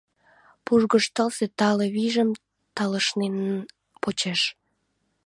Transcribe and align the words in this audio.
Пургыж 0.65 1.05
тылзе 1.15 1.47
тале 1.57 1.87
вийжым 1.95 2.29
Талышнен 2.75 3.37
почеш. 4.01 4.41